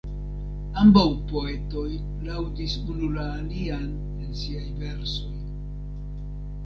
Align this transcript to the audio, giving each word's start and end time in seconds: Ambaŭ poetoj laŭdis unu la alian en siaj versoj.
Ambaŭ 0.83 1.03
poetoj 1.31 1.83
laŭdis 2.29 2.75
unu 2.95 3.11
la 3.19 3.27
alian 3.35 3.87
en 4.25 4.35
siaj 4.43 4.67
versoj. 4.85 5.33